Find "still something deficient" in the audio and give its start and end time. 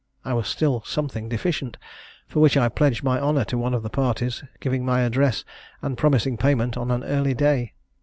0.47-1.77